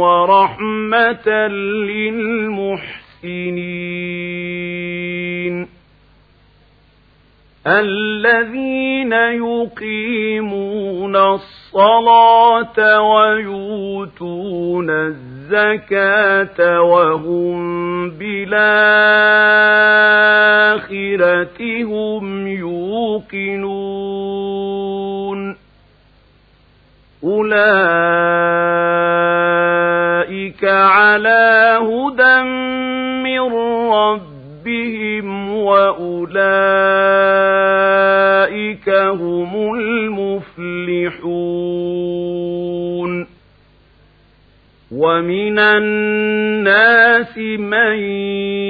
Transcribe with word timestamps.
ورحمة 0.00 1.28
للمحسنين. 1.88 3.00
الذين 7.66 9.12
يقيمون 9.12 11.16
الصلاة 11.16 13.02
ويؤتون 13.02 14.90
الزكاة 14.90 16.82
وهم 16.82 18.10
بالآخرة 18.10 18.62
هم 21.82 22.46
يوقنون. 22.46 23.80
أولئك 27.24 28.19
على 31.10 31.78
هدى 31.82 32.42
من 33.22 33.40
ربهم 33.92 35.26
وأولئك 35.54 36.08
هم 38.88 39.74
المفلحون. 39.74 41.40
ومن 44.90 45.58
الناس 45.58 47.38
من 47.58 47.94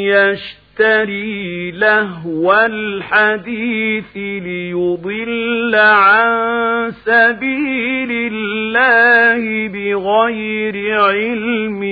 يشتري 0.09 0.60
يشتري 0.81 1.71
لهو 1.71 2.53
الحديث 2.53 4.17
ليضل 4.17 5.75
عن 5.75 6.91
سبيل 7.05 8.33
الله 8.33 9.69
بغير 9.69 11.01
علم 11.01 11.83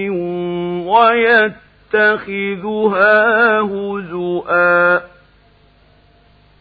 ويتخذها 1.95 3.61
هزؤا. 3.61 5.00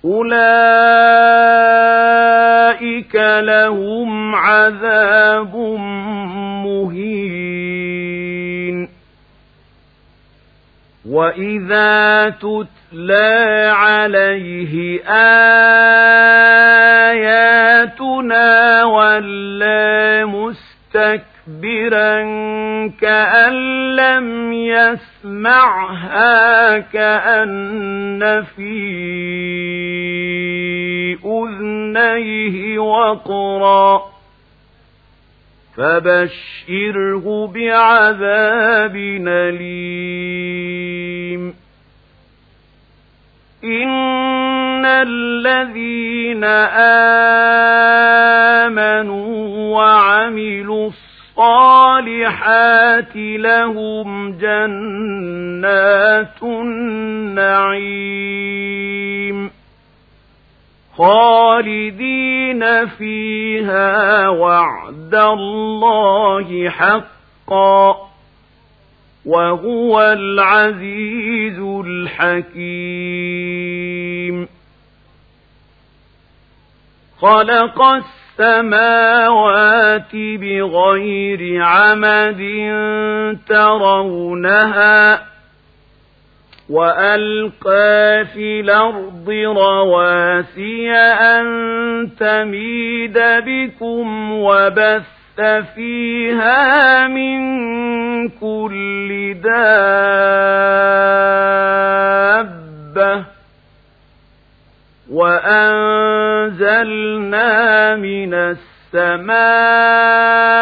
أولئك 0.06 0.76
لهم 3.40 4.36
عذاب 4.36 5.56
مهين. 6.66 8.17
وإذا 11.10 12.30
تتلى 12.30 13.72
عليه 13.76 15.02
آياتنا 17.48 18.84
ولا 18.84 20.26
مستكبرا 20.26 22.18
كأن 23.02 23.54
لم 23.96 24.54
يسمعها 25.34 26.08
كأن 26.78 28.44
في 28.56 28.78
أذنيه 31.26 32.80
وقرا 32.80 34.17
فبشره 35.78 37.48
بعذاب 37.48 38.96
أليم. 39.28 40.88
إن 43.64 44.86
الذين 44.86 46.44
آمنوا 48.64 49.28
وعملوا 49.78 50.90
الصالحات 51.38 53.16
لهم 53.16 54.38
جنات 54.38 55.64
النعيم. 56.44 57.98
خالدين 60.98 62.88
فيها 62.88 64.30
وعد 64.30 65.16
الله 65.16 66.70
حقا 66.70 67.98
وهو 69.26 70.02
العزيز 70.02 71.60
الحكيم. 71.86 72.88
خلق 77.22 77.82
السماوات 78.40 80.16
بغير 80.16 81.64
عمد 81.64 82.42
ترونها 83.50 85.28
وألقى 86.70 88.26
في 88.34 88.60
الأرض 88.60 89.30
رواسي 89.30 90.92
أن 90.92 91.46
تميد 92.20 93.20
بكم 93.20 94.32
وبث 94.32 95.42
فيها 95.76 97.08
من 97.08 97.40
كل 98.30 99.34
دابة 102.38 103.24
وأنزلنا 106.58 107.96
من 107.96 108.34
السماء 108.94 110.57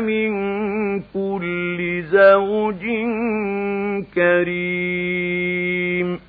من 0.00 0.32
كل 1.00 2.02
زوج 2.02 2.82
كريم. 4.14 6.20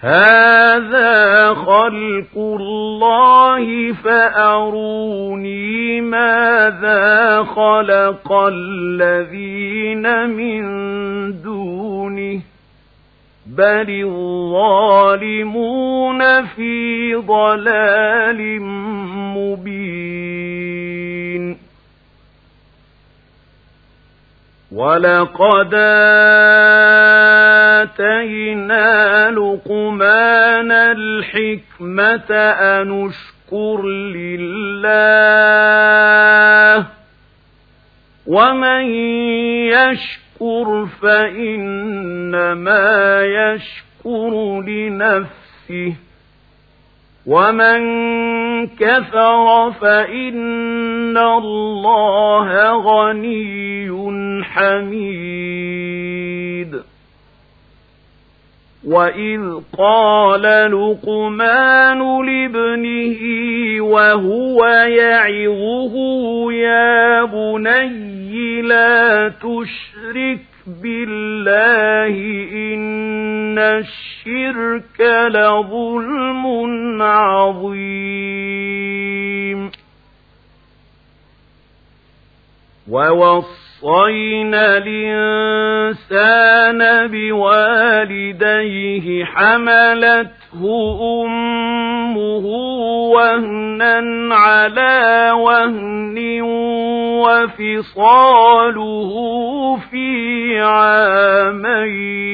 هذا 0.00 1.54
خلق 1.54 2.36
الله 2.36 3.92
فأروني 3.92 6.00
ماذا 6.00 7.42
خلق 7.42 8.32
الذين 8.32 10.28
من 10.28 10.62
دونه. 11.42 12.40
بل 13.46 13.90
الظالمون 14.52 16.46
في 16.46 17.14
ضلال 17.14 18.60
مبين. 19.36 20.71
ولقد 24.72 25.74
آتينا 27.82 29.30
لقمان 29.30 30.72
الحكمة 30.72 32.30
أن 32.80 33.06
اشكر 33.08 33.82
لله 35.76 36.86
ومن 38.26 38.84
يشكر 39.76 40.86
فإنما 41.02 42.82
يشكر 43.22 44.60
لنفسه 44.60 45.94
ومن 47.26 47.82
كفر 48.66 49.70
فإن 49.70 51.18
الله 51.18 52.70
غني 52.72 54.42
حميد. 54.44 56.12
وإذ 58.86 59.40
قال 59.78 60.42
لقمان 60.42 62.26
لابنه 62.26 63.20
وهو 63.80 64.64
يعظه 64.66 65.94
يا 66.52 67.24
بني 67.24 68.62
لا 68.62 69.28
تشرك 69.28 70.40
بالله 70.82 72.14
إن 72.52 73.58
الشرك 73.58 75.00
لظلم 75.30 76.44
عظيم. 77.02 78.51
ووصينا 82.92 84.76
الإنسان 84.84 86.80
بوالديه 87.10 89.06
حملته 89.24 90.62
أمه 91.24 92.46
وهنا 93.16 94.34
على 94.34 95.30
وهن 95.32 96.42
وفصاله 97.24 99.12
في 99.90 100.60
عامين 100.60 102.32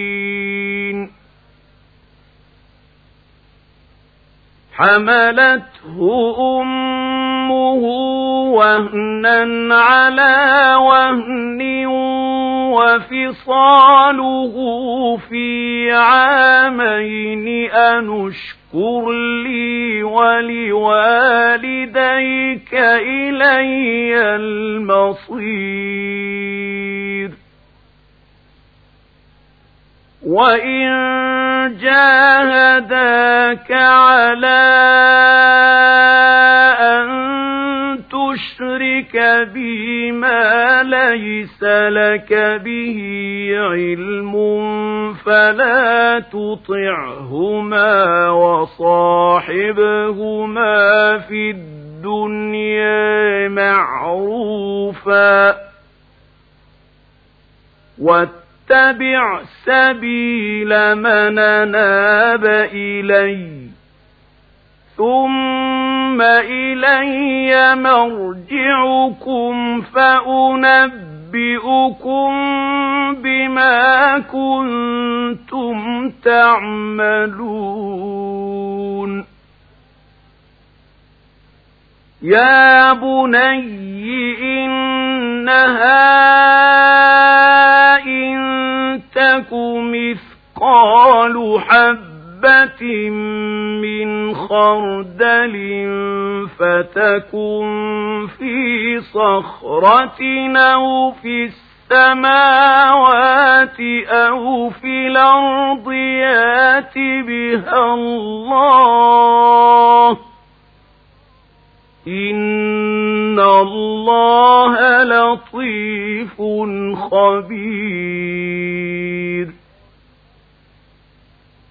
حملته 4.73 5.99
أمه 6.61 7.83
وهنا 8.55 9.75
على 9.75 10.75
وهن 10.81 11.59
وفصاله 13.39 14.55
في 15.29 15.93
عامين 15.93 17.71
أنشكر 17.71 19.11
لي 19.45 20.03
ولوالديك 20.03 20.89
إلي 22.75 24.17
المصير 24.37 25.89
وإن 30.27 30.89
جاهداك 31.81 33.73
على 33.73 34.69
أن 36.81 37.38
تشرك 38.59 39.15
بي 39.55 40.13
ما 40.13 40.83
ليس 40.83 41.63
لك 41.63 42.61
به 42.65 42.99
علم 43.57 44.35
فلا 45.15 46.19
تطعهما 46.19 48.29
وصاحبهما 48.31 49.49
في 51.19 51.51
الدنيا 51.51 53.49
معروفا 53.49 55.57
واتبع 57.99 59.41
سبيل 59.65 60.95
من 60.95 61.35
ناب 61.71 62.45
إليّ 62.73 63.69
ثم 64.97 65.88
إلي 66.23 67.75
مرجعكم 67.75 69.55
فأنبئكم 69.81 71.09
بما 73.15 74.19
كنتم 74.19 76.11
تعملون 76.25 77.89
يا 82.23 82.93
بني 82.93 84.35
إنها 84.65 86.09
إن 88.07 88.39
تك 89.15 89.53
مثقال 89.93 91.61
حب 91.61 92.18
حبة 92.39 93.11
من 93.81 94.35
خردل 94.35 95.57
فتكن 96.59 98.29
في 98.39 99.01
صخرة 99.01 100.21
أو 100.57 101.13
في 101.23 101.45
السماوات 101.91 103.81
أو 104.09 104.71
في 104.71 105.07
الأرض 105.07 105.93
يات 105.93 106.99
بها 107.27 107.95
الله. 107.95 108.89
إن 112.09 113.41
الله 113.41 115.03
لطيف 115.03 116.43
خبير. 117.11 118.39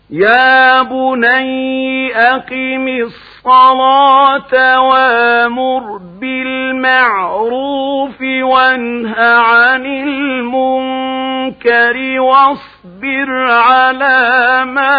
يا 0.09 0.81
بني 0.81 2.15
أقم 2.15 2.88
الصلاة 2.88 4.81
وامر 4.81 5.98
بالمعروف 6.21 8.21
وانه 8.21 9.15
عن 9.21 9.86
المنكر 9.86 10.59
واصبر 12.19 13.51
على 13.51 14.65
ما 14.65 14.98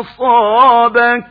أصابك 0.00 1.24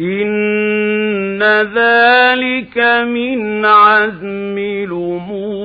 إن 0.00 1.42
ذلك 1.74 2.78
من 3.06 3.64
عزم 3.64 4.58
الأمور 4.58 5.63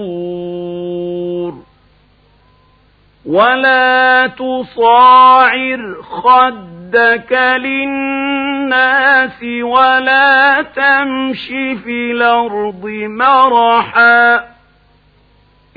ولا 3.30 4.28
تصاعر 4.28 5.96
خدك 6.02 7.32
للناس 7.58 9.44
ولا 9.62 10.62
تمش 10.62 11.48
في 11.84 12.12
الأرض 12.12 12.86
مرحا 13.06 14.36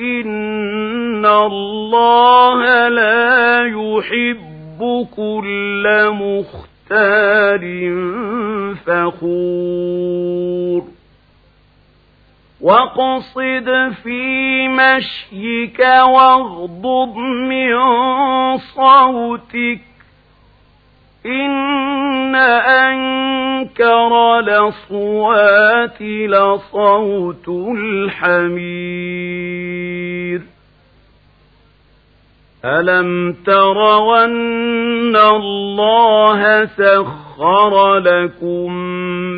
إن 0.01 1.27
الله 1.27 2.89
لا 2.89 3.67
يحب 3.67 5.09
كل 5.17 6.11
مختار 6.11 7.63
فخور 8.87 10.83
واقصد 12.63 13.93
في 14.03 14.69
مشيك 14.69 15.79
واغضض 15.81 17.17
من 17.17 17.77
صوتك 18.59 19.81
إن 21.27 22.35
أنكر 22.35 24.41
لصوات 24.41 26.03
لصوت 26.03 27.49
الحمير 28.99 30.43
ألم 32.65 33.37
ترون 33.47 35.17
الله 35.17 36.65
سخر 36.67 37.99
لكم 37.99 38.73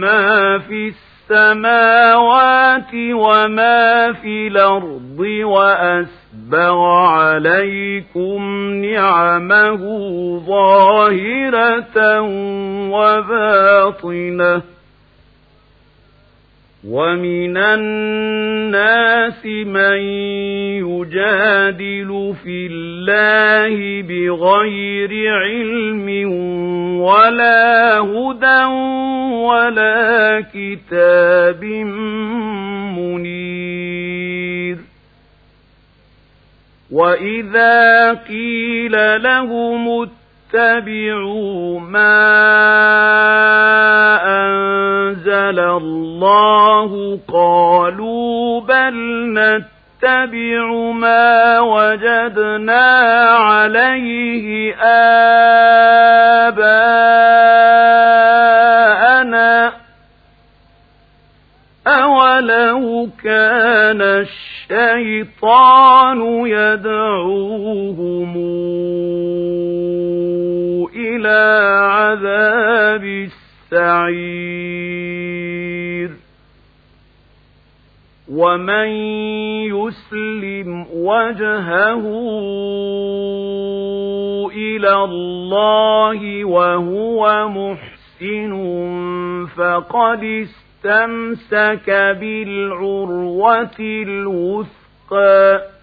ما 0.01 0.59
في 0.59 0.89
السماء 0.89 1.14
السماوات 1.31 2.95
وما 2.95 4.13
في 4.13 4.47
الأرض 4.47 5.19
وأسبغ 5.45 6.79
عليكم 6.85 8.43
نعمه 8.85 9.83
ظاهرة 10.47 12.21
وباطنة 12.91 14.63
ومن 16.89 17.57
الناس 17.57 19.47
من 19.47 19.99
يجادل 20.85 22.35
في 22.45 22.67
الله 22.71 24.03
بغير 24.03 25.33
علم 25.33 26.09
ولا 27.01 27.99
هدى 27.99 28.65
ولا 29.45 30.45
كتاب 30.55 31.65
منير 32.99 34.77
وإذا 36.91 38.13
قيل 38.13 39.23
لهم 39.23 40.03
اتبعوا 40.55 41.81
ما 41.81 42.15
أنزل 44.25 45.59
الله. 45.59 47.21
قالوا 47.29 48.61
بل 48.61 48.95
نتبع 49.35 50.73
ما 50.93 51.61
وجدنا 51.61 52.87
عليه 53.31 54.75
آباءنا. 54.75 55.25
أولو 61.87 63.09
كان 63.25 64.25
الشيطان 64.71 66.21
يدعوهم 66.47 68.35
إلى 71.17 71.61
عذاب 71.93 73.05
السعير. 73.73 74.65
ومن 78.33 78.89
يسلم 79.69 80.87
وجهه 80.93 82.05
إلى 84.53 84.95
الله 85.05 86.45
وهو 86.45 87.49
محسن 87.49 88.53
فقد 89.57 90.25
استمسك 90.25 91.91
بالعروة 92.21 93.79
الوثقى. 93.81 95.74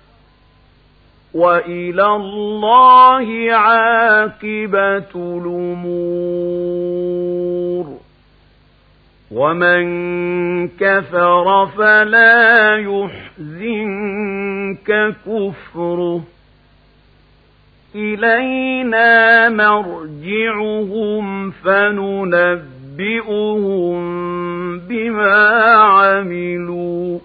وإلى 1.34 2.06
الله 2.06 3.52
عاقبة 3.52 5.12
الأمور. 5.16 6.32
ومن 9.32 9.84
كفر 10.68 11.68
فلا 11.78 12.78
يحزنك 12.78 14.14
كفره. 15.26 16.24
إلينا 17.96 19.50
مرجعهم 19.50 21.52
فننبئهم 21.52 22.72
بما 24.80 25.74
عملوا. 25.74 27.20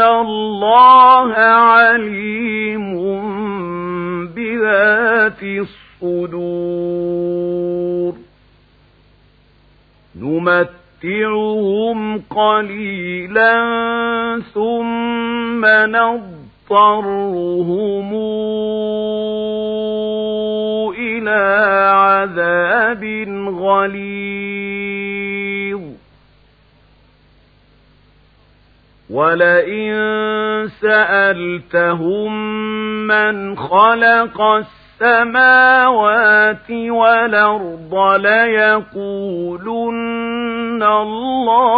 إن 0.00 0.06
الله 0.06 1.32
عليم 1.36 2.94
بذات 4.34 5.42
الصدور 6.02 6.90
نمتعهم 10.20 11.98
قليلا 12.30 13.54
ثم 14.54 15.62
نضطرهم 15.96 16.30
إلى 20.98 21.40
عذاب 21.92 23.04
غليظ 23.60 24.69
ولئن 29.10 29.90
سألتهم 30.80 32.32
من 33.06 33.56
خلق 33.58 34.40
السماوات 35.02 36.70
والأرض 36.70 37.94
ليقولن 38.20 39.62
الله 40.82 41.70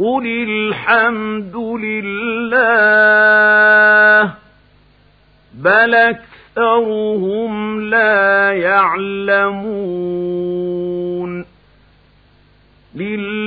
قل 0.00 0.26
الحمد 0.48 1.56
لله 1.56 2.64
بل 5.54 5.94
أكثرهم 5.94 7.80
لا 7.80 8.52
يعلمون 8.52 10.04
لله 12.94 13.43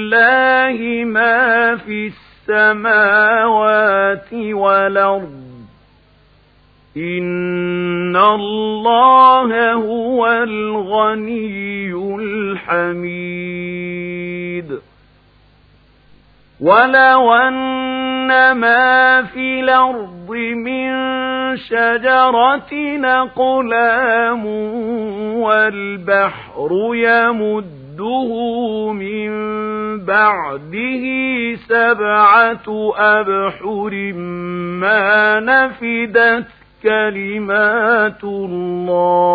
ما 1.05 1.75
في 1.75 2.11
السماوات 2.47 4.33
والأرض. 4.33 5.47
إن 6.97 8.15
الله 8.15 9.73
هو 9.73 10.27
الغني 10.27 11.93
الحميد. 12.21 13.57
ولو 16.61 17.33
أن 17.33 18.51
ما 18.51 19.23
في 19.23 19.59
الأرض 19.59 20.31
من 20.55 20.87
شجرة 21.57 22.73
نقلام 22.97 24.45
والبحر 25.35 26.73
يمده 27.99 28.91
من 28.91 29.29
بعده 30.05 31.03
سبعة 31.67 32.93
أبحر 32.97 34.13
ما 34.81 35.39
نفدت 35.39 36.47
كلمات 36.83 38.23
الله. 38.23 39.29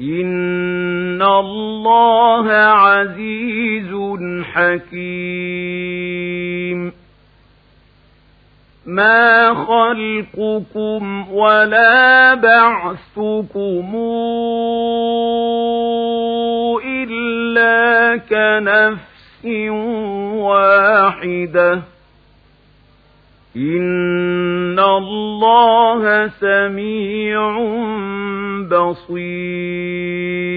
إن 0.00 1.22
الله 1.22 2.52
عزيز 2.52 3.92
حكيم. 4.52 6.45
ما 8.86 9.54
خلقكم 9.54 11.32
ولا 11.32 12.34
بعثكم 12.34 13.94
إلا 16.84 18.16
كنفس 18.16 19.44
واحدة 20.34 21.82
إن 23.56 24.78
الله 24.78 26.28
سميع 26.28 27.58
بصير 28.70 30.56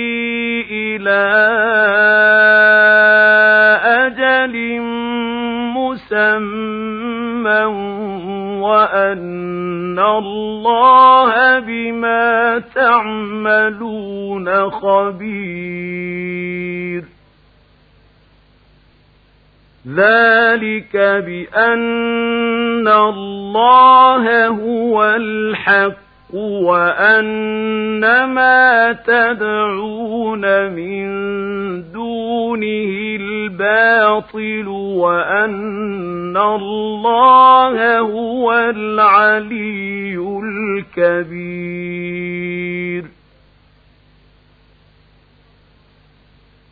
إلى 0.95 1.23
أجل 3.83 4.81
مسمى 5.77 7.63
وأن 8.61 9.99
الله 9.99 11.59
بما 11.59 12.61
تعملون 12.75 14.69
خبير. 14.69 16.21
ذلك 19.87 20.97
بأن 21.25 22.87
الله 22.87 24.47
هو 24.47 25.03
الحق. 25.05 26.10
وأن 26.33 28.23
ما 28.23 28.91
تدعون 29.05 30.71
من 30.71 31.07
دونه 31.91 33.17
الباطل 33.19 34.67
وأن 34.67 36.37
الله 36.37 37.99
هو 37.99 38.53
العلي 38.53 40.15
الكبير 40.97 42.60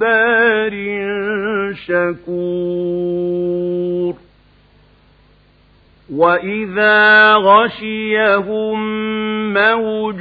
صبار 0.00 0.72
شكور 1.86 3.26
وإذا 6.14 7.32
غشيهم 7.32 8.78
موج 9.54 10.20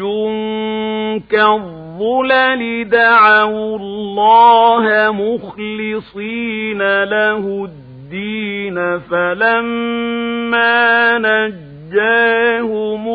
كالظلل 1.32 2.90
دعوا 2.90 3.78
الله 3.78 5.12
مخلصين 5.12 7.04
له 7.04 7.66
الدين 7.66 9.00
فلما 9.00 11.18
نجاهم 11.18 13.08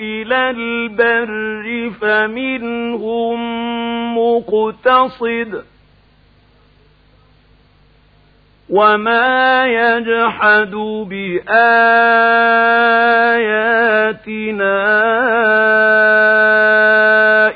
إلى 0.00 0.50
البر 0.50 1.90
فمنهم 2.00 3.38
مقتصد 4.18 5.64
وما 8.70 9.66
يجحد 9.66 10.74
بآياتنا 11.10 11.76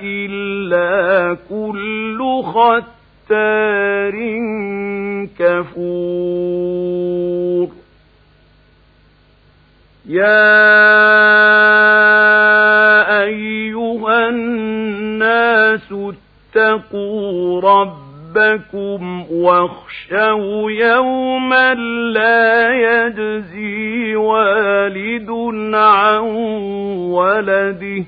إلا 0.02 1.36
كل 1.50 2.42
ختار 2.42 4.16
كفور. 5.38 6.80
يا 10.06 11.59
الناس 15.70 16.14
اتقوا 16.56 17.60
ربكم 17.60 19.26
واخشوا 19.32 20.70
يوما 20.70 21.74
لا 22.14 22.70
يجزي 22.74 24.16
والد 24.16 25.30
عن 25.74 26.20
ولده 27.10 28.04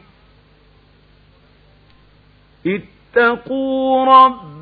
اتقوا 2.67 4.05
ربكم 4.05 4.52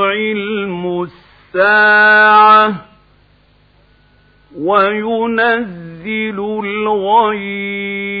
علم 0.00 1.08
الساعة. 1.54 2.89
وينزل 4.60 6.38
الغيث 6.64 8.20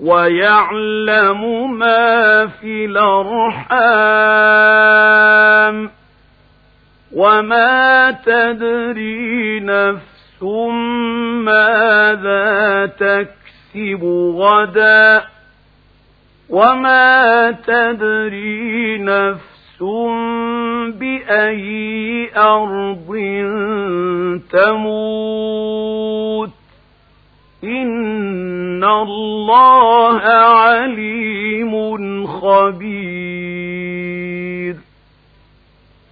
ويعلم 0.00 1.72
ما 1.78 2.46
في 2.46 2.84
الأرحام 2.84 4.24
وما 7.12 8.10
تدري 8.10 9.60
نفس 9.60 10.42
ماذا 11.44 12.86
تكسب 12.86 14.04
غدا 14.36 15.24
وما 16.48 17.50
تدري 17.50 18.98
نفس 19.74 19.82
بأي 20.98 22.30
أرض 22.36 23.10
تموت 24.52 26.50
إن 27.64 28.84
الله 28.84 30.20
عليم 30.20 31.72
خبير 32.26 33.63